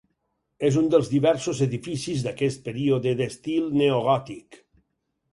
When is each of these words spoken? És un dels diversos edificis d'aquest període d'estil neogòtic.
És 0.67 0.77
un 0.79 0.85
dels 0.93 1.09
diversos 1.09 1.59
edificis 1.65 2.23
d'aquest 2.27 2.63
període 2.69 3.11
d'estil 3.19 3.67
neogòtic. 3.83 4.59